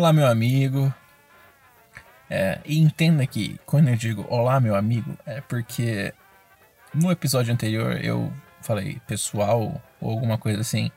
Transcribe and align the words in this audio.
Olá, 0.00 0.14
meu 0.14 0.26
amigo. 0.26 0.90
É, 2.30 2.58
e 2.64 2.78
entenda 2.78 3.26
que 3.26 3.60
quando 3.66 3.88
eu 3.88 3.96
digo 3.96 4.24
olá, 4.30 4.58
meu 4.58 4.74
amigo, 4.74 5.14
é 5.26 5.42
porque 5.42 6.14
no 6.94 7.12
episódio 7.12 7.52
anterior 7.52 8.02
eu 8.02 8.32
falei 8.62 8.98
pessoal 9.06 9.78
ou 10.00 10.10
alguma 10.10 10.38
coisa 10.38 10.62
assim. 10.62 10.90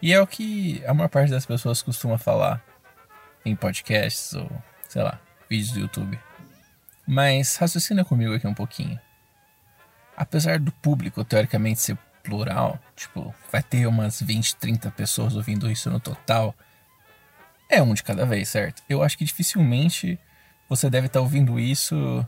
E 0.00 0.12
é 0.12 0.20
o 0.20 0.26
que 0.28 0.80
a 0.86 0.94
maior 0.94 1.08
parte 1.08 1.32
das 1.32 1.44
pessoas 1.44 1.82
costuma 1.82 2.18
falar 2.18 2.62
em 3.44 3.56
podcasts 3.56 4.32
ou, 4.34 4.48
sei 4.88 5.02
lá, 5.02 5.18
vídeos 5.50 5.72
do 5.72 5.80
YouTube. 5.80 6.16
Mas 7.04 7.56
raciocina 7.56 8.04
comigo 8.04 8.32
aqui 8.32 8.46
um 8.46 8.54
pouquinho. 8.54 9.00
Apesar 10.16 10.60
do 10.60 10.70
público 10.70 11.24
teoricamente 11.24 11.80
ser 11.80 11.98
plural, 12.22 12.78
tipo, 12.94 13.34
vai 13.50 13.64
ter 13.64 13.88
umas 13.88 14.22
20, 14.22 14.54
30 14.54 14.88
pessoas 14.92 15.34
ouvindo 15.34 15.68
isso 15.68 15.90
no 15.90 15.98
total 15.98 16.54
é 17.68 17.82
um 17.82 17.94
de 17.94 18.02
cada 18.02 18.24
vez, 18.24 18.48
certo? 18.48 18.82
Eu 18.88 19.02
acho 19.02 19.18
que 19.18 19.24
dificilmente 19.24 20.18
você 20.68 20.88
deve 20.88 21.06
estar 21.06 21.18
tá 21.18 21.22
ouvindo 21.22 21.58
isso 21.58 22.26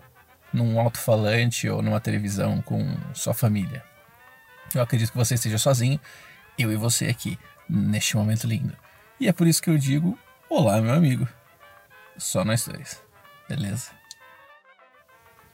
num 0.52 0.80
alto-falante 0.80 1.69
ou 1.69 1.83
numa 1.83 2.01
televisão 2.01 2.60
com 2.62 2.96
sua 3.15 3.34
família. 3.34 3.84
Eu 4.74 4.82
acredito 4.82 5.10
que 5.10 5.16
você 5.16 5.34
esteja 5.34 5.59
sozinho, 5.59 6.01
eu 6.59 6.73
e 6.73 6.77
você 6.77 7.06
aqui, 7.06 7.38
neste 7.69 8.16
momento 8.16 8.46
lindo. 8.46 8.77
E 9.20 9.29
é 9.29 9.32
por 9.32 9.46
isso 9.46 9.62
que 9.62 9.70
eu 9.70 9.79
digo: 9.79 10.19
Olá, 10.48 10.80
meu 10.80 10.93
amigo. 10.93 11.29
Só 12.16 12.45
nós 12.45 12.66
dois, 12.66 13.01
beleza? 13.48 13.91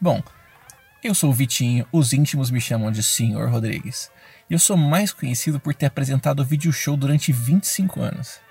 Bom, 0.01 0.23
eu 1.03 1.15
sou 1.15 1.31
o 1.31 1.33
Vitinho, 1.33 1.87
os 1.93 2.13
íntimos 2.13 2.51
me 2.51 2.61
chamam 2.61 2.91
de 2.91 3.03
Senhor 3.03 3.51
Rodrigues. 3.51 4.11
E 4.49 4.55
eu 4.55 4.59
sou 4.59 4.77
mais 4.77 5.13
conhecido 5.13 5.61
por 5.61 5.75
ter 5.75 5.87
apresentado 5.87 6.41
o 6.41 6.45
vídeo 6.45 6.73
show 6.73 6.97
durante 6.97 7.33
25 7.33 8.01
anos 8.01 8.44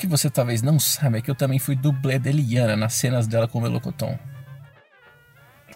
que 0.00 0.06
você 0.06 0.30
talvez 0.30 0.62
não 0.62 0.80
saiba 0.80 1.18
é 1.18 1.20
que 1.20 1.30
eu 1.30 1.34
também 1.34 1.58
fui 1.58 1.76
dublê 1.76 2.18
de 2.18 2.30
Eliana 2.30 2.74
nas 2.74 2.94
cenas 2.94 3.26
dela 3.26 3.46
com 3.46 3.58
o 3.58 3.60
Melocoton. 3.60 4.18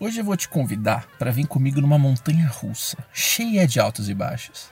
Hoje 0.01 0.19
eu 0.19 0.25
vou 0.25 0.35
te 0.35 0.49
convidar 0.49 1.07
para 1.19 1.31
vir 1.31 1.47
comigo 1.47 1.79
numa 1.79 1.99
montanha 1.99 2.49
russa, 2.49 2.97
cheia 3.13 3.67
de 3.67 3.79
altos 3.79 4.09
e 4.09 4.15
baixos. 4.15 4.71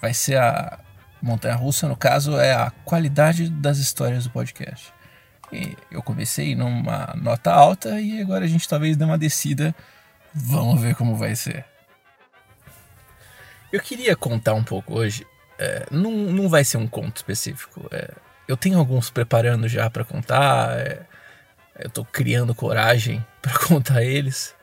Vai 0.00 0.14
ser 0.14 0.38
a 0.38 0.78
montanha 1.20 1.56
russa, 1.56 1.88
no 1.88 1.96
caso, 1.96 2.38
é 2.38 2.54
a 2.54 2.70
qualidade 2.84 3.50
das 3.50 3.78
histórias 3.78 4.24
do 4.24 4.30
podcast. 4.30 4.92
E 5.52 5.76
eu 5.90 6.00
comecei 6.00 6.54
numa 6.54 7.12
nota 7.16 7.52
alta 7.52 8.00
e 8.00 8.20
agora 8.20 8.44
a 8.44 8.48
gente 8.48 8.68
talvez 8.68 8.96
dê 8.96 9.04
uma 9.04 9.18
descida. 9.18 9.74
Vamos 10.32 10.80
ver 10.80 10.94
como 10.94 11.16
vai 11.16 11.34
ser. 11.34 11.64
Eu 13.72 13.80
queria 13.80 14.14
contar 14.14 14.54
um 14.54 14.62
pouco 14.62 14.94
hoje. 14.94 15.26
É, 15.58 15.84
não, 15.90 16.12
não 16.12 16.48
vai 16.48 16.64
ser 16.64 16.76
um 16.76 16.86
conto 16.86 17.16
específico. 17.16 17.88
É, 17.90 18.14
eu 18.46 18.56
tenho 18.56 18.78
alguns 18.78 19.10
preparando 19.10 19.68
já 19.68 19.88
para 19.88 20.04
contar. 20.04 20.78
É, 20.78 21.00
eu 21.78 21.90
tô 21.90 22.04
criando 22.04 22.54
coragem 22.54 23.24
para 23.42 23.58
contar 23.58 24.02
eles. 24.02 24.54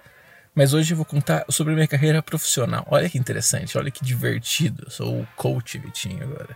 Mas 0.53 0.73
hoje 0.73 0.93
eu 0.93 0.97
vou 0.97 1.05
contar 1.05 1.45
sobre 1.49 1.73
minha 1.73 1.87
carreira 1.87 2.21
profissional. 2.21 2.85
Olha 2.89 3.09
que 3.09 3.17
interessante, 3.17 3.77
olha 3.77 3.89
que 3.89 4.03
divertido. 4.03 4.83
Eu 4.85 4.91
sou 4.91 5.21
o 5.21 5.27
coach 5.35 5.77
Vitinho 5.77 6.23
agora. 6.23 6.55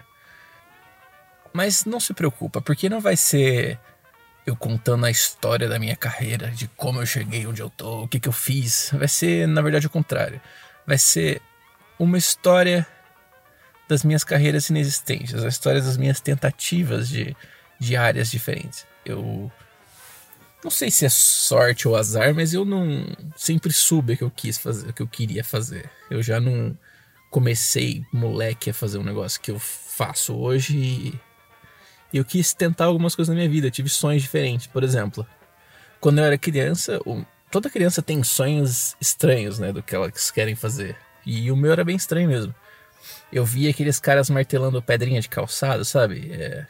Mas 1.53 1.85
não 1.85 2.01
se 2.01 2.13
preocupa, 2.13 2.61
porque 2.61 2.89
não 2.89 2.99
vai 2.99 3.15
ser 3.15 3.79
eu 4.45 4.55
contando 4.55 5.05
a 5.05 5.09
história 5.09 5.67
da 5.67 5.79
minha 5.79 5.95
carreira, 5.95 6.51
de 6.51 6.67
como 6.67 7.01
eu 7.01 7.05
cheguei 7.05 7.47
onde 7.47 7.61
eu 7.61 7.69
tô, 7.69 8.03
o 8.03 8.07
que, 8.07 8.19
que 8.19 8.27
eu 8.27 8.33
fiz. 8.33 8.91
Vai 8.93 9.07
ser, 9.07 9.47
na 9.47 9.61
verdade, 9.61 9.87
o 9.87 9.89
contrário. 9.89 10.39
Vai 10.85 10.97
ser 10.97 11.41
uma 11.97 12.17
história 12.17 12.85
das 13.87 14.03
minhas 14.03 14.23
carreiras 14.23 14.69
inexistentes, 14.69 15.43
a 15.43 15.47
história 15.47 15.81
das 15.81 15.97
minhas 15.97 16.19
tentativas 16.19 17.07
de, 17.07 17.35
de 17.79 17.95
áreas 17.95 18.31
diferentes. 18.31 18.85
Eu 19.05 19.51
não 20.63 20.71
sei 20.71 20.89
se 20.89 21.05
é 21.05 21.09
sorte 21.09 21.87
ou 21.87 21.95
azar, 21.95 22.33
mas 22.33 22.53
eu 22.53 22.65
não 22.65 23.05
sempre 23.35 23.71
soube 23.71 24.13
o 24.13 24.17
que 24.17 24.23
eu 24.23 24.31
quis 24.31 24.57
fazer, 24.57 24.89
o 24.89 24.93
que 24.93 25.01
eu 25.01 25.07
queria 25.07 25.43
fazer. 25.43 25.89
Eu 26.09 26.23
já 26.23 26.39
não 26.39 26.75
comecei 27.29 28.03
moleque 28.11 28.69
a 28.69 28.73
fazer 28.73 28.97
um 28.97 29.03
negócio 29.03 29.39
que 29.39 29.51
eu 29.51 29.59
faço 29.59 30.35
hoje 30.35 30.75
e 30.77 31.19
eu 32.13 32.25
quis 32.25 32.53
tentar 32.53 32.85
algumas 32.85 33.13
coisas 33.13 33.29
na 33.29 33.37
minha 33.37 33.49
vida, 33.49 33.67
eu 33.67 33.71
tive 33.71 33.89
sonhos 33.89 34.23
diferentes. 34.23 34.65
Por 34.67 34.83
exemplo, 34.83 35.27
quando 35.99 36.19
eu 36.19 36.23
era 36.23 36.37
criança, 36.37 36.99
toda 37.51 37.69
criança 37.69 38.01
tem 38.01 38.23
sonhos 38.23 38.95
estranhos, 38.99 39.59
né, 39.59 39.71
do 39.71 39.83
que 39.83 39.95
elas 39.95 40.31
querem 40.31 40.55
fazer. 40.55 40.97
E 41.25 41.51
o 41.51 41.55
meu 41.55 41.71
era 41.71 41.83
bem 41.83 41.95
estranho 41.95 42.29
mesmo 42.29 42.55
eu 43.31 43.45
vi 43.45 43.67
aqueles 43.67 43.99
caras 43.99 44.29
martelando 44.29 44.81
pedrinha 44.81 45.21
de 45.21 45.29
calçado, 45.29 45.83
sabe? 45.83 46.31
É, 46.33 46.65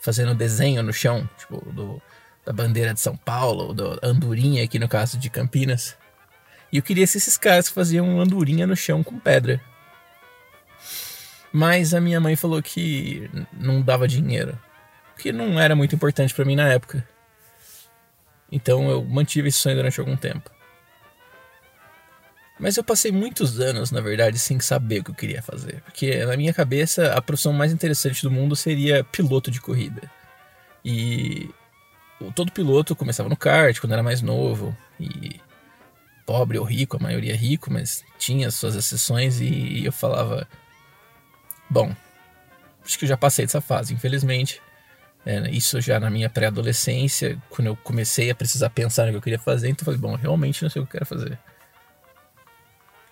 fazendo 0.00 0.34
desenho 0.34 0.82
no 0.82 0.92
chão, 0.92 1.28
tipo, 1.38 1.60
do, 1.72 2.00
da 2.44 2.52
bandeira 2.52 2.94
de 2.94 3.00
São 3.00 3.16
Paulo, 3.16 3.74
da 3.74 3.98
andorinha 4.02 4.64
aqui 4.64 4.78
no 4.78 4.88
caso 4.88 5.18
de 5.18 5.28
Campinas. 5.28 5.96
E 6.72 6.76
eu 6.76 6.82
queria 6.82 7.06
ser 7.06 7.18
esses 7.18 7.38
caras 7.38 7.68
que 7.68 7.74
faziam 7.74 8.20
andorinha 8.20 8.66
no 8.66 8.76
chão 8.76 9.02
com 9.02 9.18
pedra. 9.18 9.60
Mas 11.52 11.94
a 11.94 12.00
minha 12.00 12.20
mãe 12.20 12.36
falou 12.36 12.62
que 12.62 13.30
não 13.52 13.80
dava 13.80 14.06
dinheiro. 14.06 14.58
Que 15.16 15.32
não 15.32 15.58
era 15.58 15.74
muito 15.74 15.94
importante 15.94 16.34
para 16.34 16.44
mim 16.44 16.56
na 16.56 16.68
época. 16.68 17.06
Então 18.50 18.88
eu 18.90 19.04
mantive 19.04 19.48
esse 19.48 19.58
sonho 19.58 19.76
durante 19.76 19.98
algum 19.98 20.16
tempo. 20.16 20.50
Mas 22.58 22.76
eu 22.76 22.82
passei 22.82 23.12
muitos 23.12 23.60
anos, 23.60 23.92
na 23.92 24.00
verdade, 24.00 24.38
sem 24.38 24.58
saber 24.58 25.00
o 25.00 25.04
que 25.04 25.10
eu 25.10 25.14
queria 25.14 25.42
fazer. 25.42 25.80
Porque 25.82 26.24
na 26.24 26.36
minha 26.36 26.52
cabeça, 26.52 27.12
a 27.12 27.22
profissão 27.22 27.52
mais 27.52 27.72
interessante 27.72 28.22
do 28.22 28.30
mundo 28.30 28.56
seria 28.56 29.04
piloto 29.04 29.50
de 29.50 29.60
corrida. 29.60 30.10
E 30.84 31.50
todo 32.34 32.50
piloto 32.50 32.96
começava 32.96 33.28
no 33.28 33.36
kart 33.36 33.78
quando 33.78 33.92
era 33.92 34.02
mais 34.02 34.20
novo. 34.20 34.76
E 34.98 35.40
pobre 36.26 36.58
ou 36.58 36.64
rico, 36.64 36.96
a 36.96 37.00
maioria 37.00 37.36
rico, 37.36 37.72
mas 37.72 38.04
tinha 38.18 38.50
suas 38.50 38.74
exceções. 38.74 39.40
E 39.40 39.84
eu 39.84 39.92
falava: 39.92 40.48
Bom, 41.70 41.94
acho 42.84 42.98
que 42.98 43.04
eu 43.04 43.08
já 43.08 43.16
passei 43.16 43.46
dessa 43.46 43.60
fase, 43.60 43.94
infelizmente. 43.94 44.60
É, 45.24 45.50
isso 45.50 45.80
já 45.80 46.00
na 46.00 46.10
minha 46.10 46.30
pré-adolescência, 46.30 47.40
quando 47.50 47.66
eu 47.66 47.76
comecei 47.76 48.30
a 48.30 48.34
precisar 48.34 48.70
pensar 48.70 49.04
no 49.04 49.10
que 49.10 49.16
eu 49.16 49.22
queria 49.22 49.38
fazer. 49.38 49.68
Então 49.68 49.82
eu 49.82 49.84
falei: 49.84 50.00
Bom, 50.00 50.16
realmente 50.16 50.62
não 50.62 50.70
sei 50.70 50.82
o 50.82 50.86
que 50.86 50.96
eu 50.96 51.00
quero 51.00 51.06
fazer. 51.06 51.38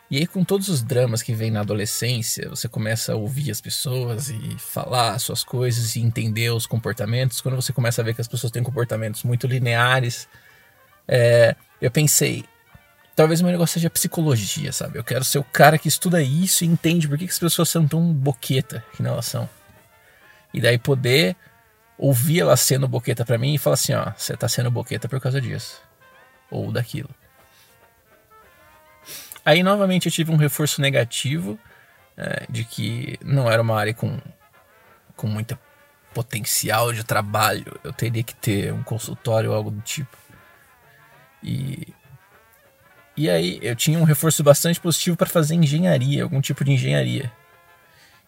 E 0.09 0.19
aí, 0.19 0.27
com 0.27 0.45
todos 0.45 0.69
os 0.69 0.83
dramas 0.83 1.21
que 1.21 1.35
vem 1.35 1.51
na 1.51 1.61
adolescência, 1.61 2.49
você 2.49 2.69
começa 2.69 3.13
a 3.13 3.17
ouvir 3.17 3.51
as 3.51 3.61
pessoas 3.61 4.29
e 4.29 4.57
falar 4.57 5.15
as 5.15 5.23
suas 5.23 5.43
coisas 5.43 5.97
e 5.97 6.01
entender 6.01 6.51
os 6.51 6.65
comportamentos. 6.65 7.41
Quando 7.41 7.57
você 7.57 7.73
começa 7.73 8.01
a 8.01 8.05
ver 8.05 8.15
que 8.15 8.21
as 8.21 8.29
pessoas 8.29 8.53
têm 8.53 8.63
comportamentos 8.63 9.25
muito 9.25 9.49
lineares, 9.49 10.29
é, 11.09 11.57
eu 11.81 11.91
pensei, 11.91 12.45
talvez 13.17 13.41
meu 13.41 13.51
negócio 13.51 13.75
seja 13.75 13.91
psicologia, 13.91 14.73
sabe? 14.73 14.97
Eu 14.97 15.03
quero 15.03 15.25
ser 15.25 15.41
o 15.41 15.45
cara 15.45 15.77
que 15.77 15.89
estuda 15.89 16.23
isso 16.23 16.63
e 16.63 16.69
entende 16.69 17.09
por 17.09 17.19
que, 17.19 17.27
que 17.27 17.33
as 17.33 17.39
pessoas 17.39 17.69
são 17.69 17.89
tão 17.89 18.13
boqueta 18.13 18.85
que 18.93 19.03
não 19.03 19.11
elas 19.11 19.27
são. 19.27 19.49
E 20.55 20.61
daí 20.61 20.79
poder 20.79 21.35
ouvir 21.99 22.41
elas 22.41 22.61
sendo 22.61 22.87
boqueta 22.87 23.25
para 23.25 23.39
mim 23.39 23.55
e 23.55 23.59
falar 23.59 23.75
assim: 23.75 23.93
ó, 23.93 24.13
você 24.17 24.37
tá 24.37 24.49
sendo 24.49 24.71
boqueta 24.71 25.09
por 25.09 25.21
causa 25.21 25.41
disso. 25.41 25.83
Ou 26.49 26.71
daquilo. 26.71 27.11
Aí 29.47 29.63
novamente 29.63 30.07
eu 30.07 30.13
tive 30.13 30.33
um 30.33 30.37
reforço 30.37 30.81
negativo 30.81 31.57
é, 32.17 32.45
de 32.51 32.65
que 32.65 33.17
não 33.23 33.49
era 33.49 33.63
uma 33.63 33.79
área 33.79 33.95
com, 33.95 34.19
com 35.15 35.29
muita 35.29 35.57
potencial 36.13 36.93
de 36.93 37.05
trabalho. 37.05 37.79
Eu 37.85 37.93
teria 37.93 38.25
que 38.25 38.35
ter 38.35 38.73
um 38.73 38.83
consultório 38.83 39.51
ou 39.51 39.57
algo 39.57 39.71
do 39.71 39.81
tipo. 39.83 40.17
E, 41.41 41.95
e 43.17 43.31
aí 43.31 43.61
eu 43.63 43.77
tinha 43.77 44.01
um 44.01 44.03
reforço 44.03 44.43
bastante 44.43 44.81
positivo 44.81 45.17
para 45.17 45.29
fazer 45.29 45.55
engenharia, 45.55 46.25
algum 46.25 46.41
tipo 46.41 46.65
de 46.65 46.73
engenharia. 46.73 47.31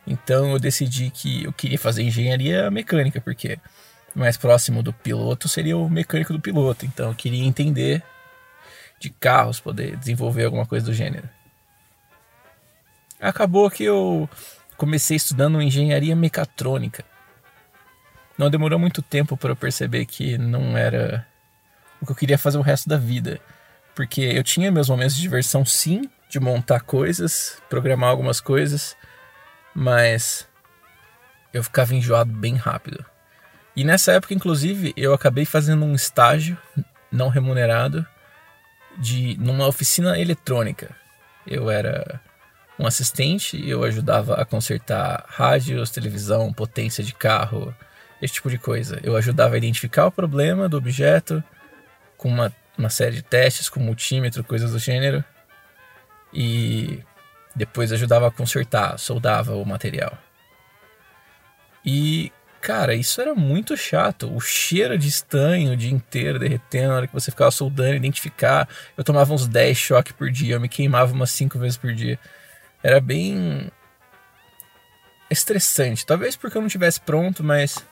Então 0.06 0.52
eu 0.52 0.58
decidi 0.60 1.10
que 1.10 1.42
eu 1.42 1.52
queria 1.52 1.80
fazer 1.80 2.04
engenharia 2.04 2.70
mecânica, 2.70 3.20
porque 3.20 3.58
mais 4.14 4.36
próximo 4.36 4.84
do 4.84 4.92
piloto 4.92 5.48
seria 5.48 5.76
o 5.76 5.90
mecânico 5.90 6.32
do 6.32 6.40
piloto. 6.40 6.86
Então 6.86 7.08
eu 7.08 7.14
queria 7.16 7.44
entender 7.44 8.04
de 8.98 9.10
carros, 9.10 9.60
poder 9.60 9.96
desenvolver 9.96 10.44
alguma 10.44 10.66
coisa 10.66 10.86
do 10.86 10.94
gênero. 10.94 11.28
Acabou 13.20 13.70
que 13.70 13.84
eu 13.84 14.28
comecei 14.76 15.16
estudando 15.16 15.60
engenharia 15.60 16.14
mecatrônica. 16.14 17.04
Não 18.36 18.48
demorou 18.48 18.78
muito 18.78 19.02
tempo 19.02 19.36
para 19.36 19.50
eu 19.50 19.56
perceber 19.56 20.06
que 20.06 20.38
não 20.38 20.76
era 20.76 21.26
o 22.00 22.06
que 22.06 22.12
eu 22.12 22.16
queria 22.16 22.38
fazer 22.38 22.58
o 22.58 22.62
resto 22.62 22.88
da 22.88 22.96
vida. 22.96 23.40
Porque 23.94 24.20
eu 24.20 24.44
tinha 24.44 24.70
meus 24.70 24.88
momentos 24.88 25.16
de 25.16 25.22
diversão, 25.22 25.64
sim, 25.64 26.08
de 26.28 26.38
montar 26.38 26.80
coisas, 26.80 27.60
programar 27.68 28.10
algumas 28.10 28.40
coisas, 28.40 28.96
mas 29.74 30.46
eu 31.52 31.64
ficava 31.64 31.94
enjoado 31.94 32.32
bem 32.32 32.54
rápido. 32.54 33.04
E 33.74 33.82
nessa 33.82 34.12
época, 34.12 34.34
inclusive, 34.34 34.92
eu 34.96 35.12
acabei 35.12 35.44
fazendo 35.44 35.84
um 35.84 35.94
estágio 35.94 36.56
não 37.10 37.28
remunerado 37.28 38.06
de 38.98 39.36
numa 39.38 39.66
oficina 39.66 40.18
eletrônica. 40.18 40.94
Eu 41.46 41.70
era 41.70 42.20
um 42.78 42.86
assistente, 42.86 43.60
eu 43.68 43.82
ajudava 43.84 44.34
a 44.34 44.44
consertar 44.44 45.24
rádios, 45.28 45.90
televisão, 45.90 46.52
potência 46.52 47.02
de 47.02 47.14
carro, 47.14 47.74
esse 48.20 48.34
tipo 48.34 48.50
de 48.50 48.58
coisa. 48.58 49.00
Eu 49.02 49.16
ajudava 49.16 49.54
a 49.54 49.58
identificar 49.58 50.06
o 50.06 50.12
problema 50.12 50.68
do 50.68 50.76
objeto 50.76 51.42
com 52.16 52.28
uma, 52.28 52.52
uma 52.76 52.90
série 52.90 53.16
de 53.16 53.22
testes, 53.22 53.68
com 53.68 53.80
multímetro, 53.80 54.44
coisas 54.44 54.72
do 54.72 54.78
gênero. 54.78 55.24
E 56.32 57.02
depois 57.54 57.92
ajudava 57.92 58.28
a 58.28 58.30
consertar, 58.30 58.98
soldava 58.98 59.54
o 59.54 59.64
material. 59.64 60.16
E, 61.84 62.32
cara, 62.60 62.94
isso 62.94 63.20
era 63.20 63.34
muito 63.34 63.76
chato. 63.76 64.34
O 64.34 64.40
cheiro 64.40 64.98
de 64.98 65.08
estanho 65.08 65.72
o 65.72 65.76
dia 65.76 65.90
inteiro 65.90 66.38
derretendo, 66.38 66.88
na 66.88 66.96
hora 66.96 67.06
que 67.06 67.12
você 67.12 67.30
ficava 67.30 67.50
soldando, 67.50 67.96
identificar. 67.96 68.68
Eu 68.96 69.04
tomava 69.04 69.32
uns 69.32 69.46
10 69.46 69.76
choques 69.76 70.12
por 70.12 70.30
dia, 70.30 70.56
eu 70.56 70.60
me 70.60 70.68
queimava 70.68 71.12
umas 71.12 71.30
5 71.30 71.58
vezes 71.58 71.76
por 71.76 71.92
dia. 71.94 72.18
Era 72.82 73.00
bem 73.00 73.70
estressante. 75.30 76.06
Talvez 76.06 76.36
porque 76.36 76.56
eu 76.56 76.62
não 76.62 76.68
tivesse 76.68 77.00
pronto, 77.00 77.42
mas 77.44 77.84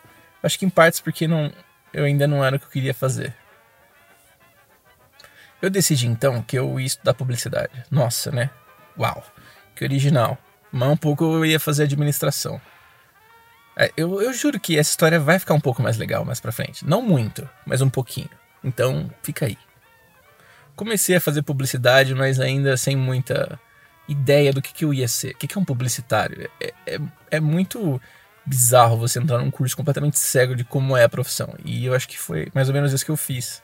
acho 0.42 0.58
que 0.58 0.66
em 0.66 0.70
partes 0.70 1.00
porque 1.00 1.26
não, 1.26 1.52
eu 1.92 2.04
ainda 2.04 2.26
não 2.26 2.44
era 2.44 2.56
o 2.56 2.58
que 2.58 2.66
eu 2.66 2.70
queria 2.70 2.94
fazer. 2.94 3.34
Eu 5.60 5.70
decidi 5.70 6.06
então 6.06 6.42
que 6.42 6.58
eu 6.58 6.78
ia 6.78 6.86
estudar 6.86 7.14
publicidade. 7.14 7.84
Nossa, 7.90 8.30
né? 8.30 8.50
Uau, 8.98 9.24
que 9.74 9.84
original. 9.84 10.38
Mas 10.70 10.88
um 10.90 10.96
pouco 10.96 11.24
eu 11.24 11.44
ia 11.44 11.58
fazer 11.58 11.84
administração. 11.84 12.60
É, 13.76 13.92
eu, 13.96 14.22
eu 14.22 14.32
juro 14.32 14.58
que 14.58 14.78
essa 14.78 14.90
história 14.90 15.20
vai 15.20 15.38
ficar 15.38 15.52
um 15.52 15.60
pouco 15.60 15.82
mais 15.82 15.98
legal 15.98 16.24
mais 16.24 16.40
pra 16.40 16.50
frente. 16.50 16.86
Não 16.86 17.02
muito, 17.02 17.48
mas 17.66 17.82
um 17.82 17.90
pouquinho. 17.90 18.30
Então, 18.64 19.10
fica 19.22 19.46
aí. 19.46 19.58
Comecei 20.74 21.16
a 21.16 21.20
fazer 21.20 21.42
publicidade, 21.42 22.14
mas 22.14 22.40
ainda 22.40 22.76
sem 22.76 22.96
muita 22.96 23.60
ideia 24.08 24.52
do 24.52 24.62
que, 24.62 24.72
que 24.72 24.84
eu 24.84 24.94
ia 24.94 25.06
ser. 25.06 25.32
O 25.32 25.38
que, 25.38 25.46
que 25.46 25.58
é 25.58 25.60
um 25.60 25.64
publicitário? 25.64 26.50
É, 26.60 26.72
é, 26.86 26.98
é 27.32 27.40
muito 27.40 28.00
bizarro 28.46 28.96
você 28.96 29.18
entrar 29.18 29.38
num 29.38 29.50
curso 29.50 29.76
completamente 29.76 30.18
cego 30.18 30.54
de 30.54 30.64
como 30.64 30.96
é 30.96 31.04
a 31.04 31.08
profissão. 31.08 31.54
E 31.64 31.84
eu 31.84 31.94
acho 31.94 32.08
que 32.08 32.18
foi 32.18 32.48
mais 32.54 32.68
ou 32.68 32.74
menos 32.74 32.92
isso 32.92 33.04
que 33.04 33.10
eu 33.10 33.16
fiz. 33.16 33.62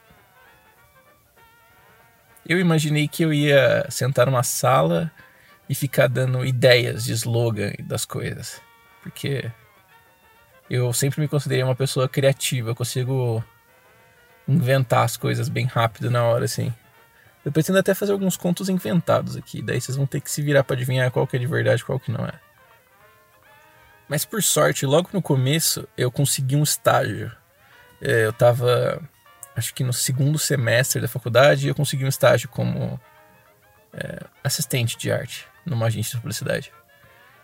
Eu 2.46 2.58
imaginei 2.58 3.06
que 3.06 3.22
eu 3.22 3.32
ia 3.32 3.86
sentar 3.88 4.26
numa 4.26 4.42
sala 4.42 5.10
e 5.68 5.74
ficar 5.74 6.08
dando 6.08 6.44
ideias 6.44 7.04
de 7.04 7.12
slogan 7.12 7.72
das 7.84 8.04
coisas. 8.04 8.60
Porque 9.02 9.50
eu 10.68 10.92
sempre 10.92 11.20
me 11.20 11.28
considerei 11.28 11.62
uma 11.62 11.74
pessoa 11.74 12.08
criativa, 12.08 12.70
eu 12.70 12.74
consigo 12.74 13.42
inventar 14.46 15.04
as 15.04 15.16
coisas 15.16 15.48
bem 15.48 15.66
rápido 15.66 16.10
na 16.10 16.24
hora, 16.24 16.44
assim. 16.44 16.72
Eu 17.44 17.50
pretendo 17.50 17.78
até 17.78 17.94
fazer 17.94 18.12
alguns 18.12 18.36
contos 18.36 18.68
inventados 18.68 19.36
aqui, 19.36 19.62
daí 19.62 19.80
vocês 19.80 19.96
vão 19.96 20.06
ter 20.06 20.20
que 20.20 20.30
se 20.30 20.42
virar 20.42 20.64
para 20.64 20.76
adivinhar 20.76 21.10
qual 21.10 21.26
que 21.26 21.36
é 21.36 21.38
de 21.38 21.46
verdade 21.46 21.82
e 21.82 21.84
qual 21.84 21.98
que 21.98 22.10
não 22.10 22.24
é. 22.24 22.34
Mas 24.08 24.24
por 24.24 24.42
sorte, 24.42 24.84
logo 24.84 25.08
no 25.12 25.22
começo, 25.22 25.88
eu 25.96 26.10
consegui 26.10 26.54
um 26.54 26.62
estágio. 26.62 27.32
É, 28.00 28.26
eu 28.26 28.32
tava 28.32 29.00
acho 29.56 29.74
que 29.74 29.84
no 29.84 29.92
segundo 29.92 30.38
semestre 30.38 31.00
da 31.00 31.08
faculdade, 31.08 31.68
eu 31.68 31.74
consegui 31.74 32.04
um 32.04 32.08
estágio 32.08 32.48
como 32.48 33.00
é, 33.92 34.24
assistente 34.42 34.96
de 34.96 35.12
arte 35.12 35.46
numa 35.64 35.86
agência 35.86 36.16
de 36.16 36.20
publicidade, 36.20 36.72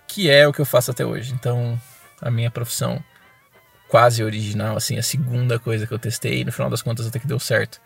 que 0.06 0.31
é 0.31 0.47
o 0.47 0.53
que 0.53 0.61
eu 0.61 0.67
faço 0.67 0.91
até 0.91 1.05
hoje. 1.05 1.32
Então, 1.32 1.81
a 2.20 2.31
minha 2.31 2.50
profissão 2.50 3.03
quase 3.88 4.23
original, 4.23 4.76
assim, 4.76 4.99
a 4.99 5.03
segunda 5.03 5.59
coisa 5.59 5.87
que 5.87 5.93
eu 5.93 5.99
testei, 5.99 6.44
no 6.44 6.53
final 6.53 6.69
das 6.69 6.82
contas 6.82 7.06
até 7.06 7.19
que 7.19 7.26
deu 7.26 7.38
certo. 7.38 7.81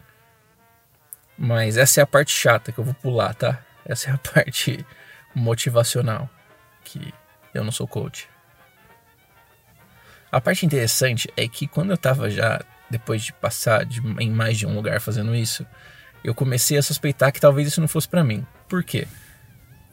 Mas 1.39 1.77
essa 1.77 2.01
é 2.01 2.03
a 2.03 2.07
parte 2.07 2.33
chata 2.33 2.73
que 2.73 2.79
eu 2.79 2.85
vou 2.85 2.95
pular, 2.95 3.35
tá? 3.35 3.61
Essa 3.85 4.11
é 4.11 4.13
a 4.15 4.19
parte 4.33 4.85
motivacional, 5.35 6.29
que 6.85 7.13
eu 7.55 7.65
não 7.65 7.73
sou 7.73 7.87
coach. 7.87 8.29
A 10.31 10.41
parte 10.41 10.65
interessante 10.65 11.29
é 11.37 11.47
que 11.47 11.67
quando 11.67 11.91
eu 11.91 11.99
tava 11.99 12.31
já 12.31 12.61
depois 12.91 13.23
de 13.23 13.33
passar 13.33 13.85
de, 13.85 14.01
em 14.21 14.31
mais 14.31 14.59
de 14.59 14.67
um 14.67 14.75
lugar 14.75 15.01
fazendo 15.01 15.35
isso, 15.35 15.67
eu 16.23 16.35
comecei 16.35 16.77
a 16.77 16.83
suspeitar 16.83 17.33
que 17.33 17.41
talvez 17.41 17.69
isso 17.69 17.81
não 17.81 17.89
fosse 17.89 18.09
para 18.09 18.23
mim. 18.25 18.47
Por 18.69 18.85
quê? 18.85 19.07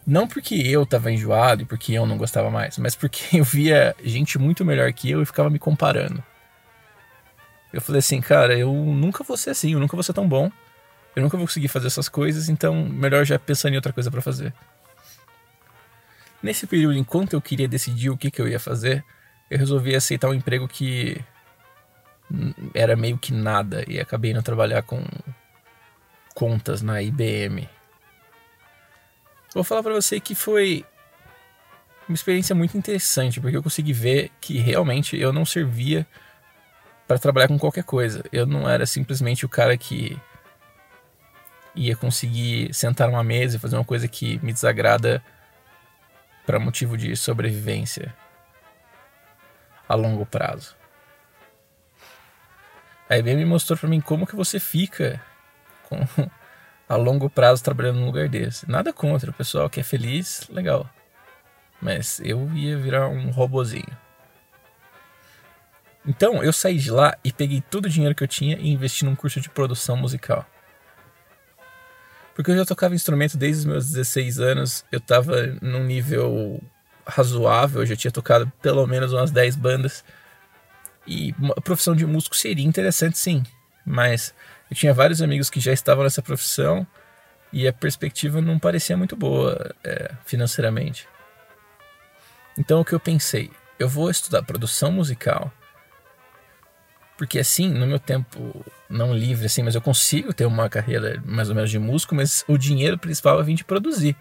Não 0.09 0.27
porque 0.27 0.55
eu 0.55 0.87
tava 0.87 1.11
enjoado 1.11 1.61
e 1.61 1.65
porque 1.65 1.93
eu 1.93 2.03
não 2.03 2.17
gostava 2.17 2.49
mais, 2.49 2.79
mas 2.79 2.95
porque 2.95 3.37
eu 3.37 3.43
via 3.43 3.95
gente 4.03 4.39
muito 4.39 4.65
melhor 4.65 4.91
que 4.91 5.11
eu 5.11 5.21
e 5.21 5.25
ficava 5.25 5.51
me 5.51 5.59
comparando. 5.59 6.23
Eu 7.71 7.79
falei 7.79 7.99
assim, 7.99 8.19
cara, 8.19 8.57
eu 8.57 8.73
nunca 8.73 9.23
vou 9.23 9.37
ser 9.37 9.51
assim, 9.51 9.73
eu 9.73 9.79
nunca 9.79 9.95
vou 9.95 10.01
ser 10.01 10.13
tão 10.13 10.27
bom, 10.27 10.51
eu 11.15 11.21
nunca 11.21 11.37
vou 11.37 11.45
conseguir 11.45 11.67
fazer 11.67 11.85
essas 11.85 12.09
coisas, 12.09 12.49
então 12.49 12.89
melhor 12.89 13.23
já 13.23 13.37
pensar 13.37 13.69
em 13.69 13.75
outra 13.75 13.93
coisa 13.93 14.09
para 14.09 14.19
fazer. 14.19 14.51
Nesse 16.41 16.65
período, 16.65 16.97
enquanto 16.97 17.33
eu 17.33 17.41
queria 17.41 17.67
decidir 17.67 18.09
o 18.09 18.17
que, 18.17 18.31
que 18.31 18.41
eu 18.41 18.47
ia 18.47 18.59
fazer, 18.59 19.05
eu 19.47 19.59
resolvi 19.59 19.95
aceitar 19.95 20.27
um 20.27 20.33
emprego 20.33 20.67
que 20.67 21.23
era 22.73 22.95
meio 22.95 23.19
que 23.19 23.31
nada 23.31 23.85
e 23.87 23.99
acabei 23.99 24.31
indo 24.31 24.41
trabalhar 24.41 24.81
com 24.81 25.03
contas 26.33 26.81
na 26.81 26.99
IBM. 26.99 27.69
Vou 29.53 29.63
falar 29.63 29.81
para 29.81 29.93
você 29.93 30.19
que 30.19 30.35
foi 30.35 30.85
uma 32.07 32.15
experiência 32.15 32.55
muito 32.55 32.77
interessante, 32.77 33.39
porque 33.39 33.57
eu 33.57 33.63
consegui 33.63 33.93
ver 33.93 34.31
que 34.41 34.57
realmente 34.57 35.17
eu 35.17 35.31
não 35.31 35.45
servia 35.45 36.07
para 37.07 37.19
trabalhar 37.19 37.47
com 37.47 37.57
qualquer 37.57 37.83
coisa. 37.83 38.23
Eu 38.31 38.45
não 38.45 38.69
era 38.69 38.85
simplesmente 38.85 39.45
o 39.45 39.49
cara 39.49 39.77
que 39.77 40.19
ia 41.75 41.95
conseguir 41.95 42.73
sentar 42.73 43.07
numa 43.07 43.23
mesa 43.23 43.55
e 43.55 43.59
fazer 43.59 43.75
uma 43.75 43.85
coisa 43.85 44.07
que 44.07 44.39
me 44.43 44.51
desagrada 44.53 45.23
para 46.45 46.59
motivo 46.59 46.97
de 46.97 47.15
sobrevivência 47.15 48.13
a 49.87 49.95
longo 49.95 50.25
prazo. 50.25 50.75
A 53.09 53.17
IBM 53.17 53.45
mostrou 53.45 53.77
para 53.77 53.89
mim 53.89 54.01
como 54.01 54.27
que 54.27 54.35
você 54.35 54.59
fica 54.59 55.19
com, 55.83 55.97
a 56.89 56.95
longo 56.95 57.29
prazo 57.29 57.63
trabalhando 57.63 57.99
num 57.99 58.07
lugar 58.07 58.27
desse. 58.27 58.69
Nada 58.69 58.91
contra, 58.91 59.29
o 59.29 59.33
pessoal 59.33 59.69
que 59.69 59.79
é 59.79 59.83
feliz, 59.83 60.47
legal. 60.49 60.89
Mas 61.79 62.19
eu 62.21 62.51
ia 62.55 62.75
virar 62.75 63.07
um 63.07 63.29
robozinho. 63.29 63.95
Então 66.05 66.43
eu 66.43 66.51
saí 66.51 66.79
de 66.79 66.89
lá 66.89 67.15
e 67.23 67.31
peguei 67.31 67.61
todo 67.61 67.85
o 67.85 67.89
dinheiro 67.89 68.15
que 68.15 68.23
eu 68.23 68.27
tinha 68.27 68.57
e 68.57 68.69
investi 68.69 69.05
num 69.05 69.15
curso 69.15 69.39
de 69.39 69.49
produção 69.49 69.95
musical. 69.95 70.43
Porque 72.33 72.49
eu 72.49 72.57
já 72.57 72.65
tocava 72.65 72.95
instrumento 72.95 73.37
desde 73.37 73.59
os 73.59 73.65
meus 73.65 73.87
16 73.87 74.39
anos, 74.39 74.85
eu 74.91 74.97
estava 74.97 75.45
num 75.61 75.83
nível 75.83 76.59
razoável, 77.05 77.81
eu 77.81 77.85
já 77.85 77.95
tinha 77.95 78.11
tocado 78.11 78.51
pelo 78.61 78.87
menos 78.87 79.13
umas 79.13 79.29
10 79.29 79.55
bandas. 79.57 80.03
E 81.05 81.35
a 81.55 81.61
profissão 81.61 81.95
de 81.95 82.05
músico 82.05 82.35
seria 82.35 82.65
interessante 82.65 83.17
sim, 83.17 83.43
mas 83.85 84.33
eu 84.69 84.75
tinha 84.75 84.93
vários 84.93 85.21
amigos 85.21 85.49
que 85.49 85.59
já 85.59 85.73
estavam 85.73 86.03
nessa 86.03 86.21
profissão 86.21 86.85
e 87.51 87.67
a 87.67 87.73
perspectiva 87.73 88.41
não 88.41 88.59
parecia 88.59 88.95
muito 88.95 89.15
boa 89.15 89.75
é, 89.83 90.11
financeiramente. 90.25 91.07
Então 92.57 92.81
o 92.81 92.85
que 92.85 92.93
eu 92.93 92.99
pensei? 92.99 93.49
Eu 93.79 93.89
vou 93.89 94.09
estudar 94.11 94.43
produção 94.43 94.91
musical, 94.91 95.51
porque 97.17 97.39
assim, 97.39 97.69
no 97.69 97.87
meu 97.87 97.99
tempo 97.99 98.65
não 98.89 99.13
livre, 99.13 99.45
assim, 99.45 99.63
mas 99.63 99.75
eu 99.75 99.81
consigo 99.81 100.33
ter 100.33 100.45
uma 100.45 100.69
carreira 100.69 101.21
mais 101.25 101.49
ou 101.49 101.55
menos 101.55 101.71
de 101.71 101.79
músico, 101.79 102.13
mas 102.13 102.43
o 102.47 102.57
dinheiro 102.57 102.97
principal 102.97 103.37
vai 103.37 103.45
vir 103.45 103.55
de 103.55 103.63
produzir. 103.63 104.15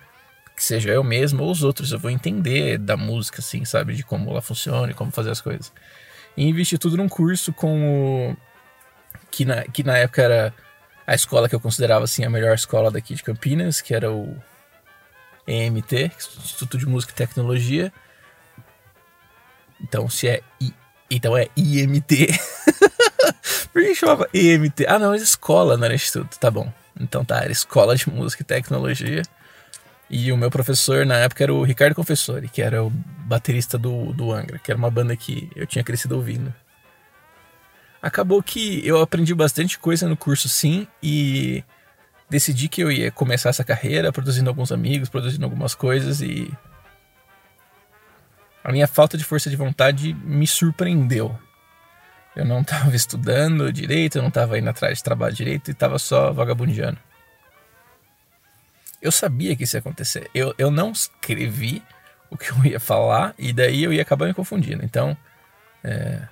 Que 0.56 0.64
seja 0.64 0.90
eu 0.90 1.04
mesmo 1.04 1.44
ou 1.44 1.50
os 1.52 1.62
outros, 1.62 1.92
eu 1.92 1.98
vou 1.98 2.10
entender 2.10 2.78
da 2.78 2.96
música, 2.96 3.40
assim, 3.40 3.64
sabe? 3.64 3.94
De 3.94 4.02
como 4.02 4.30
ela 4.30 4.42
funciona 4.42 4.90
e 4.90 4.94
como 4.94 5.12
fazer 5.12 5.30
as 5.30 5.40
coisas 5.40 5.72
e 6.38 6.48
investi 6.48 6.78
tudo 6.78 6.96
num 6.96 7.08
curso 7.08 7.52
com 7.52 8.30
o. 8.30 8.36
Que 9.30 9.44
na, 9.44 9.62
que 9.64 9.82
na 9.82 9.96
época 9.98 10.22
era 10.22 10.54
a 11.06 11.14
escola 11.14 11.48
que 11.48 11.54
eu 11.54 11.60
considerava 11.60 12.04
assim, 12.04 12.24
a 12.24 12.30
melhor 12.30 12.54
escola 12.54 12.90
daqui 12.90 13.14
de 13.14 13.22
Campinas, 13.22 13.80
que 13.80 13.94
era 13.94 14.12
o 14.12 14.36
EMT, 15.46 16.12
Instituto 16.44 16.76
de 16.76 16.86
Música 16.86 17.12
e 17.12 17.16
Tecnologia. 17.16 17.92
Então, 19.80 20.08
se 20.08 20.28
é 20.28 20.42
I, 20.60 20.74
então 21.10 21.36
é 21.36 21.48
IMT. 21.56 22.28
Por 23.72 23.82
que 23.82 23.94
chamava 23.94 24.28
EMT? 24.34 24.86
Ah, 24.86 24.98
não, 24.98 25.14
era 25.14 25.22
escola, 25.22 25.76
não 25.76 25.84
era 25.84 25.94
instituto. 25.94 26.38
Tá 26.38 26.50
bom. 26.50 26.72
Então 27.00 27.24
tá, 27.24 27.42
era 27.42 27.52
Escola 27.52 27.94
de 27.94 28.10
Música 28.10 28.42
e 28.42 28.46
Tecnologia. 28.46 29.22
E 30.10 30.32
o 30.32 30.36
meu 30.36 30.50
professor 30.50 31.04
na 31.04 31.16
época 31.16 31.44
era 31.44 31.54
o 31.54 31.62
Ricardo 31.62 31.94
Confessori, 31.94 32.48
que 32.48 32.62
era 32.62 32.82
o 32.82 32.90
baterista 32.90 33.78
do, 33.78 34.12
do 34.12 34.32
Angra, 34.32 34.58
que 34.58 34.70
era 34.70 34.78
uma 34.78 34.90
banda 34.90 35.14
que 35.14 35.50
eu 35.54 35.66
tinha 35.66 35.84
crescido 35.84 36.16
ouvindo. 36.16 36.52
Acabou 38.00 38.42
que 38.42 38.86
eu 38.86 39.00
aprendi 39.00 39.34
bastante 39.34 39.78
coisa 39.78 40.08
no 40.08 40.16
curso 40.16 40.48
sim 40.48 40.86
e 41.02 41.64
decidi 42.30 42.68
que 42.68 42.82
eu 42.82 42.92
ia 42.92 43.10
começar 43.10 43.48
essa 43.48 43.64
carreira 43.64 44.12
produzindo 44.12 44.48
alguns 44.48 44.70
amigos, 44.70 45.08
produzindo 45.08 45.44
algumas 45.44 45.74
coisas 45.74 46.20
e 46.20 46.52
a 48.62 48.70
minha 48.70 48.86
falta 48.86 49.16
de 49.16 49.24
força 49.24 49.48
de 49.48 49.56
vontade 49.56 50.14
me 50.14 50.46
surpreendeu. 50.46 51.36
Eu 52.36 52.44
não 52.44 52.60
estava 52.62 52.94
estudando 52.94 53.72
direito, 53.72 54.16
eu 54.18 54.22
não 54.22 54.28
estava 54.28 54.58
indo 54.58 54.70
atrás 54.70 54.98
de 54.98 55.04
trabalho 55.04 55.34
direito 55.34 55.68
e 55.68 55.72
estava 55.72 55.98
só 55.98 56.32
vagabundeando. 56.32 56.98
Eu 59.00 59.10
sabia 59.10 59.56
que 59.56 59.64
isso 59.64 59.76
ia 59.76 59.80
acontecer. 59.80 60.28
Eu, 60.34 60.54
eu 60.58 60.70
não 60.70 60.90
escrevi 60.90 61.82
o 62.30 62.36
que 62.36 62.50
eu 62.50 62.64
ia 62.64 62.80
falar 62.80 63.34
e 63.38 63.52
daí 63.52 63.82
eu 63.82 63.92
ia 63.92 64.02
acabar 64.02 64.26
me 64.26 64.34
confundindo. 64.34 64.84
Então, 64.84 65.16
é, 65.82 66.22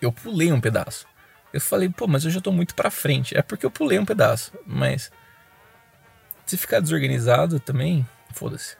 eu 0.00 0.12
pulei 0.12 0.52
um 0.52 0.60
pedaço. 0.60 1.06
Eu 1.52 1.60
falei, 1.60 1.88
pô, 1.88 2.06
mas 2.06 2.24
eu 2.24 2.30
já 2.30 2.40
tô 2.40 2.52
muito 2.52 2.74
pra 2.74 2.90
frente. 2.90 3.36
É 3.36 3.42
porque 3.42 3.66
eu 3.66 3.70
pulei 3.70 3.98
um 3.98 4.04
pedaço. 4.04 4.52
Mas 4.66 5.10
se 6.46 6.56
ficar 6.56 6.80
desorganizado 6.80 7.60
também, 7.60 8.06
foda-se. 8.32 8.76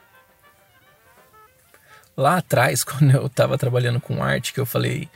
Lá 2.17 2.39
atrás, 2.39 2.83
quando 2.85 3.11
eu 3.11 3.29
tava 3.29 3.59
trabalhando 3.59 4.01
com 4.01 4.23
arte, 4.23 4.53
que 4.53 4.61
eu 4.61 4.67
falei, 4.67 5.09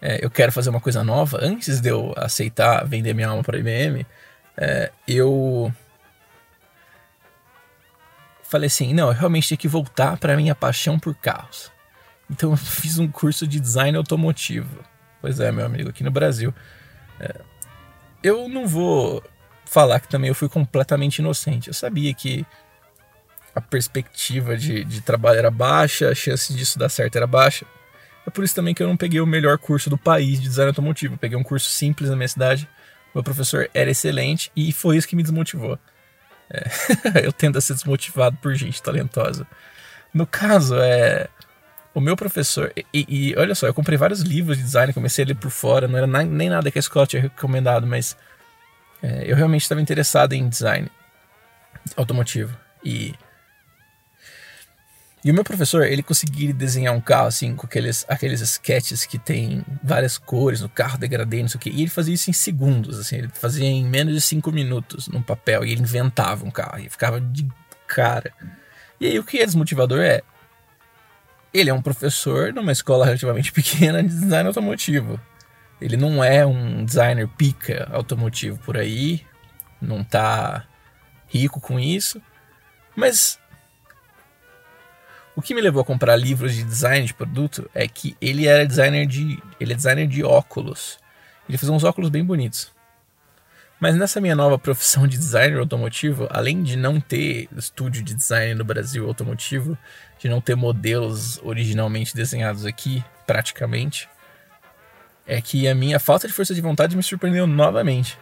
é, 0.00 0.24
eu 0.24 0.30
quero 0.30 0.52
fazer 0.52 0.70
uma 0.70 0.80
coisa 0.80 1.04
nova, 1.04 1.38
antes 1.40 1.80
de 1.80 1.88
eu 1.88 2.14
aceitar 2.16 2.86
vender 2.86 3.14
minha 3.14 3.28
alma 3.28 3.42
para 3.42 3.58
IBM, 3.58 4.06
é, 4.56 4.90
eu 5.06 5.72
falei 8.42 8.66
assim, 8.66 8.92
não, 8.92 9.08
eu 9.08 9.14
realmente 9.14 9.48
tenho 9.48 9.58
que 9.58 9.68
voltar 9.68 10.18
para 10.18 10.36
minha 10.36 10.54
paixão 10.54 10.98
por 10.98 11.14
carros. 11.14 11.72
Então 12.30 12.50
eu 12.52 12.56
fiz 12.56 12.98
um 12.98 13.08
curso 13.08 13.46
de 13.46 13.60
design 13.60 13.96
automotivo. 13.96 14.84
Pois 15.22 15.38
é, 15.38 15.52
meu 15.52 15.64
amigo, 15.64 15.88
aqui 15.88 16.02
no 16.02 16.10
Brasil. 16.10 16.52
É, 17.20 17.40
eu 18.24 18.48
não 18.48 18.66
vou 18.66 19.22
falar 19.64 20.00
que 20.00 20.08
também 20.08 20.28
eu 20.28 20.34
fui 20.34 20.48
completamente 20.48 21.18
inocente. 21.18 21.68
Eu 21.68 21.74
sabia 21.74 22.12
que 22.12 22.44
a 23.54 23.60
perspectiva 23.60 24.56
de, 24.56 24.82
de 24.84 25.00
trabalho 25.00 25.38
era 25.38 25.50
baixa, 25.50 26.08
a 26.08 26.14
chance 26.14 26.52
disso 26.52 26.76
dar 26.76 26.88
certo 26.88 27.14
era 27.14 27.26
baixa. 27.26 27.64
É 28.26 28.30
por 28.30 28.42
isso 28.42 28.54
também 28.54 28.74
que 28.74 28.82
eu 28.82 28.88
não 28.88 28.96
peguei 28.96 29.20
o 29.20 29.26
melhor 29.26 29.58
curso 29.58 29.88
do 29.88 29.96
país 29.96 30.40
de 30.40 30.48
design 30.48 30.70
automotivo. 30.70 31.14
Eu 31.14 31.18
peguei 31.18 31.38
um 31.38 31.42
curso 31.44 31.70
simples 31.70 32.10
na 32.10 32.16
minha 32.16 32.28
cidade. 32.28 32.68
Meu 33.14 33.22
professor 33.22 33.70
era 33.72 33.90
excelente 33.90 34.50
e 34.56 34.72
foi 34.72 34.96
isso 34.96 35.06
que 35.06 35.14
me 35.14 35.22
desmotivou. 35.22 35.78
É, 36.50 37.22
eu 37.24 37.32
tendo 37.32 37.58
a 37.58 37.60
ser 37.60 37.74
desmotivado 37.74 38.36
por 38.38 38.54
gente 38.56 38.82
talentosa. 38.82 39.46
No 40.12 40.26
caso, 40.26 40.76
é 40.80 41.28
o 41.94 42.00
meu 42.00 42.16
professor. 42.16 42.72
E, 42.76 42.84
e, 43.08 43.34
olha 43.36 43.54
só, 43.54 43.66
eu 43.66 43.74
comprei 43.74 43.98
vários 43.98 44.20
livros 44.20 44.56
de 44.56 44.62
design, 44.62 44.92
comecei 44.92 45.24
a 45.24 45.28
ler 45.28 45.36
por 45.36 45.50
fora, 45.50 45.86
não 45.86 45.98
era 45.98 46.06
na, 46.06 46.22
nem 46.22 46.48
nada 46.48 46.70
que 46.70 46.78
a 46.78 46.80
escola 46.80 47.06
tinha 47.06 47.22
recomendado, 47.22 47.86
mas 47.86 48.16
é, 49.02 49.24
eu 49.30 49.36
realmente 49.36 49.62
estava 49.62 49.80
interessado 49.80 50.32
em 50.32 50.48
design 50.48 50.90
automotivo. 51.96 52.56
E. 52.84 53.14
E 55.24 55.30
o 55.30 55.34
meu 55.34 55.44
professor, 55.44 55.84
ele 55.84 56.02
conseguia 56.02 56.52
desenhar 56.52 56.92
um 56.92 57.00
carro 57.00 57.28
assim, 57.28 57.54
com 57.54 57.64
aqueles, 57.64 58.04
aqueles 58.08 58.40
sketches 58.40 59.06
que 59.06 59.18
tem 59.18 59.64
várias 59.80 60.18
cores 60.18 60.60
no 60.60 60.68
carro, 60.68 60.98
degradê, 60.98 61.40
não 61.42 61.48
sei 61.48 61.58
o 61.58 61.60
quê. 61.60 61.70
E 61.70 61.80
ele 61.80 61.90
fazia 61.90 62.12
isso 62.12 62.28
em 62.28 62.32
segundos, 62.32 62.98
assim, 62.98 63.18
ele 63.18 63.30
fazia 63.32 63.64
em 63.64 63.84
menos 63.84 64.14
de 64.14 64.20
cinco 64.20 64.50
minutos 64.50 65.06
no 65.06 65.22
papel. 65.22 65.64
E 65.64 65.70
ele 65.70 65.82
inventava 65.82 66.44
um 66.44 66.50
carro 66.50 66.80
e 66.80 66.88
ficava 66.88 67.20
de 67.20 67.46
cara. 67.86 68.32
E 69.00 69.06
aí 69.06 69.18
o 69.18 69.22
que 69.22 69.38
é 69.38 69.46
desmotivador 69.46 70.00
é 70.00 70.22
ele 71.52 71.70
é 71.70 71.74
um 71.74 71.82
professor 71.82 72.52
numa 72.52 72.72
escola 72.72 73.04
relativamente 73.04 73.50
pequena 73.52 74.02
de 74.02 74.08
design 74.08 74.46
automotivo. 74.48 75.20
Ele 75.80 75.96
não 75.96 76.22
é 76.22 76.46
um 76.46 76.84
designer 76.84 77.28
pica 77.28 77.88
automotivo 77.92 78.58
por 78.58 78.76
aí, 78.76 79.26
não 79.80 80.04
tá 80.04 80.64
rico 81.26 81.60
com 81.60 81.80
isso, 81.80 82.22
mas 82.94 83.40
o 85.34 85.42
que 85.42 85.54
me 85.54 85.60
levou 85.60 85.82
a 85.82 85.84
comprar 85.84 86.14
livros 86.14 86.54
de 86.54 86.62
design 86.62 87.06
de 87.06 87.14
produto 87.14 87.68
é 87.74 87.88
que 87.88 88.16
ele 88.20 88.46
era 88.46 88.66
designer 88.66 89.06
de, 89.06 89.42
ele 89.58 89.72
é 89.72 89.76
designer 89.76 90.06
de 90.06 90.22
óculos. 90.22 90.98
Ele 91.48 91.58
fazia 91.58 91.74
uns 91.74 91.84
óculos 91.84 92.10
bem 92.10 92.24
bonitos. 92.24 92.70
Mas 93.82 93.96
nessa 93.96 94.20
minha 94.20 94.36
nova 94.36 94.56
profissão 94.56 95.08
de 95.08 95.18
designer 95.18 95.58
automotivo, 95.58 96.28
além 96.30 96.62
de 96.62 96.76
não 96.76 97.00
ter 97.00 97.48
estúdio 97.56 98.00
de 98.00 98.14
design 98.14 98.54
no 98.54 98.64
Brasil 98.64 99.04
automotivo, 99.08 99.76
de 100.20 100.28
não 100.28 100.40
ter 100.40 100.54
modelos 100.54 101.40
originalmente 101.42 102.14
desenhados 102.14 102.64
aqui, 102.64 103.04
praticamente, 103.26 104.08
é 105.26 105.40
que 105.40 105.66
a 105.66 105.74
minha 105.74 105.98
falta 105.98 106.28
de 106.28 106.32
força 106.32 106.54
de 106.54 106.60
vontade 106.60 106.96
me 106.96 107.02
surpreendeu 107.02 107.44
novamente. 107.44 108.16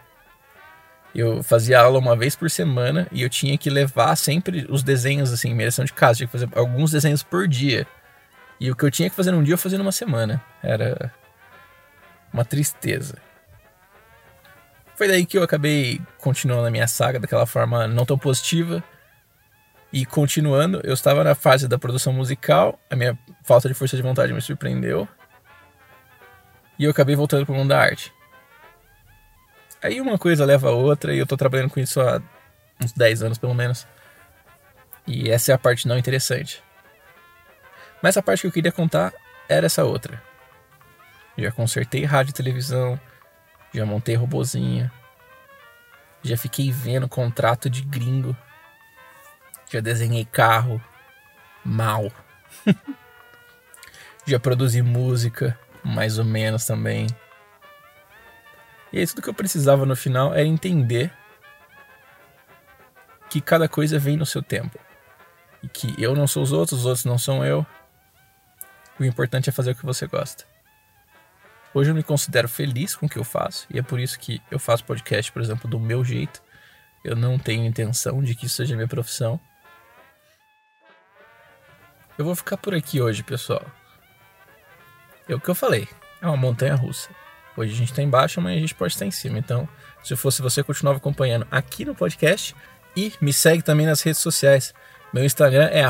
Eu 1.13 1.43
fazia 1.43 1.79
aula 1.79 1.99
uma 1.99 2.15
vez 2.15 2.35
por 2.35 2.49
semana 2.49 3.07
e 3.11 3.21
eu 3.21 3.29
tinha 3.29 3.55
que 3.55 3.69
levar 3.69 4.15
sempre 4.15 4.65
os 4.67 4.81
desenhos 4.81 5.31
assim, 5.31 5.53
minha 5.53 5.67
lição 5.67 5.85
de 5.85 5.93
casa, 5.93 6.17
tinha 6.17 6.27
que 6.27 6.31
fazer 6.31 6.49
alguns 6.55 6.89
desenhos 6.89 7.21
por 7.21 7.47
dia. 7.47 7.85
E 8.59 8.71
o 8.71 8.75
que 8.75 8.83
eu 8.83 8.89
tinha 8.89 9.11
que 9.11 9.15
fazer 9.15 9.29
num 9.29 9.43
dia 9.43 9.53
eu 9.53 9.59
fazia 9.59 9.77
numa 9.77 9.91
semana. 9.91 10.43
Era 10.63 11.13
uma 12.33 12.43
tristeza. 12.43 13.13
Foi 15.01 15.07
daí 15.07 15.25
que 15.25 15.35
eu 15.35 15.41
acabei 15.41 15.99
continuando 16.19 16.67
a 16.67 16.69
minha 16.69 16.87
saga 16.87 17.19
daquela 17.19 17.47
forma 17.47 17.87
não 17.87 18.05
tão 18.05 18.19
positiva. 18.19 18.83
E 19.91 20.05
continuando, 20.05 20.79
eu 20.83 20.93
estava 20.93 21.23
na 21.23 21.33
fase 21.33 21.67
da 21.67 21.79
produção 21.79 22.13
musical, 22.13 22.79
a 22.87 22.95
minha 22.95 23.17
falta 23.43 23.67
de 23.67 23.73
força 23.73 23.97
de 23.97 24.03
vontade 24.03 24.31
me 24.31 24.39
surpreendeu. 24.39 25.07
E 26.77 26.83
eu 26.83 26.91
acabei 26.91 27.15
voltando 27.15 27.47
para 27.47 27.53
o 27.53 27.57
mundo 27.57 27.69
da 27.69 27.79
arte. 27.79 28.13
Aí 29.81 29.99
uma 29.99 30.19
coisa 30.19 30.45
leva 30.45 30.69
a 30.69 30.71
outra 30.71 31.15
e 31.15 31.17
eu 31.17 31.23
estou 31.23 31.35
trabalhando 31.35 31.71
com 31.71 31.79
isso 31.79 31.99
há 31.99 32.21
uns 32.79 32.91
10 32.91 33.23
anos 33.23 33.39
pelo 33.39 33.55
menos. 33.55 33.87
E 35.07 35.31
essa 35.31 35.51
é 35.51 35.55
a 35.55 35.57
parte 35.57 35.87
não 35.87 35.97
interessante. 35.97 36.63
Mas 38.03 38.17
a 38.17 38.21
parte 38.21 38.41
que 38.41 38.47
eu 38.49 38.51
queria 38.51 38.71
contar 38.71 39.11
era 39.49 39.65
essa 39.65 39.83
outra. 39.83 40.21
Já 41.35 41.51
consertei 41.51 42.05
rádio 42.05 42.29
e 42.29 42.33
televisão, 42.35 42.99
já 43.73 43.85
montei 43.85 44.15
robozinho. 44.15 44.91
Já 46.23 46.37
fiquei 46.37 46.71
vendo 46.71 47.07
contrato 47.07 47.69
de 47.69 47.81
gringo. 47.81 48.35
Já 49.69 49.79
desenhei 49.79 50.25
carro. 50.25 50.81
Mal. 51.63 52.11
já 54.25 54.39
produzi 54.39 54.81
música, 54.81 55.57
mais 55.83 56.17
ou 56.17 56.25
menos 56.25 56.65
também. 56.65 57.07
E 58.91 58.99
aí 58.99 59.07
tudo 59.07 59.21
que 59.21 59.29
eu 59.29 59.33
precisava 59.33 59.85
no 59.85 59.95
final 59.95 60.33
era 60.33 60.43
entender 60.43 61.13
que 63.29 63.39
cada 63.39 63.69
coisa 63.69 63.97
vem 63.97 64.17
no 64.17 64.25
seu 64.25 64.43
tempo. 64.43 64.77
E 65.63 65.67
que 65.69 65.95
eu 65.97 66.15
não 66.15 66.27
sou 66.27 66.43
os 66.43 66.51
outros, 66.51 66.79
os 66.79 66.85
outros 66.85 67.05
não 67.05 67.17
são 67.17 67.45
eu. 67.45 67.65
O 68.99 69.05
importante 69.05 69.49
é 69.49 69.53
fazer 69.53 69.71
o 69.71 69.75
que 69.75 69.85
você 69.85 70.05
gosta. 70.05 70.50
Hoje 71.73 71.89
eu 71.89 71.95
me 71.95 72.03
considero 72.03 72.49
feliz 72.49 72.95
com 72.95 73.05
o 73.05 73.09
que 73.09 73.17
eu 73.17 73.23
faço 73.23 73.65
e 73.69 73.79
é 73.79 73.81
por 73.81 73.99
isso 73.99 74.19
que 74.19 74.41
eu 74.51 74.59
faço 74.59 74.83
podcast, 74.83 75.31
por 75.31 75.41
exemplo, 75.41 75.69
do 75.69 75.79
meu 75.79 76.03
jeito. 76.03 76.43
Eu 77.03 77.15
não 77.15 77.39
tenho 77.39 77.65
intenção 77.65 78.21
de 78.21 78.35
que 78.35 78.45
isso 78.45 78.57
seja 78.57 78.75
minha 78.75 78.87
profissão. 78.87 79.39
Eu 82.17 82.25
vou 82.25 82.35
ficar 82.35 82.57
por 82.57 82.75
aqui 82.75 83.01
hoje, 83.01 83.23
pessoal. 83.23 83.65
É 85.29 85.33
o 85.33 85.39
que 85.39 85.49
eu 85.49 85.55
falei, 85.55 85.87
é 86.21 86.27
uma 86.27 86.35
montanha 86.35 86.75
russa. 86.75 87.09
Hoje 87.55 87.73
a 87.73 87.77
gente 87.77 87.91
está 87.91 88.01
embaixo, 88.01 88.39
amanhã 88.39 88.57
a 88.57 88.61
gente 88.61 88.75
pode 88.75 88.93
estar 88.93 89.05
em 89.05 89.11
cima. 89.11 89.39
Então, 89.39 89.67
se 90.03 90.13
fosse 90.17 90.41
você, 90.41 90.61
continuava 90.61 90.97
acompanhando 90.97 91.47
aqui 91.49 91.85
no 91.85 91.95
podcast 91.95 92.53
e 92.97 93.13
me 93.21 93.31
segue 93.31 93.63
também 93.63 93.85
nas 93.85 94.01
redes 94.01 94.19
sociais. 94.19 94.73
Meu 95.13 95.23
Instagram 95.23 95.69
é 95.71 95.83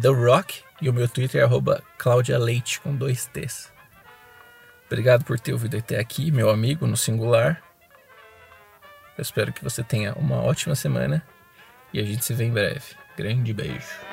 TheRock 0.00 0.62
e 0.80 0.88
o 0.88 0.92
meu 0.92 1.08
Twitter 1.08 1.42
é 1.42 1.82
Claudia 1.98 2.38
Leite 2.38 2.80
com 2.80 2.94
dois 2.94 3.26
T's. 3.26 3.77
Obrigado 4.88 5.22
por 5.22 5.38
ter 5.38 5.52
ouvido 5.52 5.76
até 5.76 6.00
aqui, 6.00 6.30
meu 6.30 6.48
amigo, 6.48 6.86
no 6.86 6.96
singular. 6.96 7.62
Eu 9.16 9.22
espero 9.22 9.52
que 9.52 9.62
você 9.62 9.84
tenha 9.84 10.14
uma 10.14 10.42
ótima 10.42 10.74
semana 10.74 11.22
e 11.92 12.00
a 12.00 12.04
gente 12.04 12.24
se 12.24 12.32
vê 12.32 12.44
em 12.44 12.52
breve. 12.52 12.96
Grande 13.16 13.52
beijo. 13.52 14.07